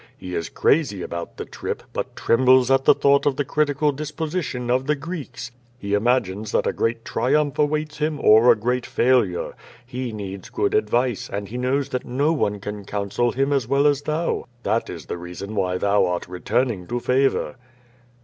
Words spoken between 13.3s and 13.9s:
him as well